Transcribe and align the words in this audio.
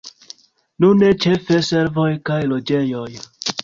Nune 0.85 1.11
ĉefe 1.27 1.61
servoj 1.69 2.09
kaj 2.31 2.43
loĝejoj. 2.53 3.09